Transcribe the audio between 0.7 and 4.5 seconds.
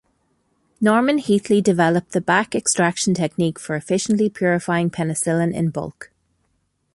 Norman Heatley developed the back extraction technique for efficiently